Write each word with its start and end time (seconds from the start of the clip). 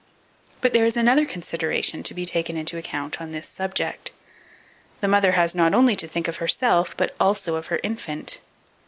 But 0.61 0.73
there 0.73 0.87
is 0.87 0.97
another 0.97 1.27
consideration 1.27 2.01
to 2.01 2.15
be 2.15 2.25
taken 2.25 2.57
into 2.57 2.75
account 2.75 3.21
on 3.21 3.33
this 3.33 3.47
subject; 3.47 4.09
the 4.99 5.07
mother 5.07 5.33
has 5.33 5.53
not 5.53 5.75
only 5.75 5.95
to 5.97 6.07
think 6.07 6.27
of 6.27 6.37
herself, 6.37 6.97
but 6.97 7.15
also 7.19 7.53
of 7.53 7.67
her 7.67 7.79
infant. 7.83 8.39